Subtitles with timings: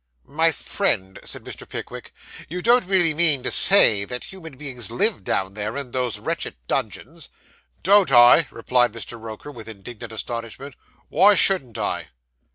[0.25, 1.69] 'My friend,' said Mr.
[1.69, 2.11] Pickwick,
[2.49, 7.29] 'you don't really mean to say that human beings live down in those wretched dungeons?'
[7.83, 9.21] 'Don't I?' replied Mr.
[9.21, 10.73] Roker, with indignant astonishment;
[11.09, 12.07] 'why shouldn't I?